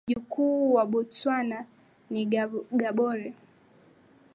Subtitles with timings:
[0.07, 1.65] Mji mkuu wa Botswana
[2.09, 2.25] ni
[2.71, 3.33] Gaborone